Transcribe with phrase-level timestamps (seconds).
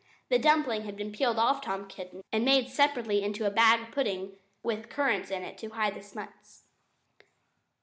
[0.29, 4.35] The dumpling had been peeled off Tom Kitten and made separately into a bag pudding,
[4.63, 6.63] with currants in it to hide the smuts.